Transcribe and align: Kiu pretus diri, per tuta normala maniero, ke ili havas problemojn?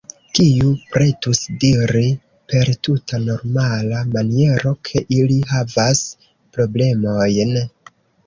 Kiu 0.37 0.69
pretus 0.93 1.41
diri, 1.63 2.05
per 2.53 2.71
tuta 2.87 3.19
normala 3.27 4.01
maniero, 4.15 4.73
ke 4.89 5.05
ili 5.19 5.37
havas 5.53 6.03
problemojn? 6.57 7.55